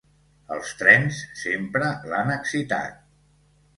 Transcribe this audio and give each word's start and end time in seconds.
Els 0.55 0.71
trens 0.79 1.19
sempre 1.41 1.91
l'han 2.13 2.33
excitat. 2.39 2.99